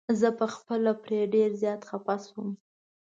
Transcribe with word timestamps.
زه 0.19 0.29
په 0.39 0.45
خپله 0.55 0.91
پرې 1.03 1.19
ډير 1.33 1.49
زيات 1.61 1.81
خفه 1.89 2.15
شوم. 2.27 2.49